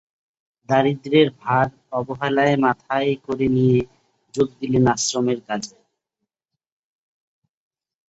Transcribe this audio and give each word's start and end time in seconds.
দারিদ্র্যের 0.69 1.29
ভার 1.41 1.67
অবহেলায় 1.91 2.55
মাথায় 2.65 3.11
করে 3.25 3.47
নিয়ে 3.55 3.79
যোগ 4.33 4.49
দিলেন 4.59 4.85
আশ্রমের 4.95 5.39
কাজে। 5.47 5.77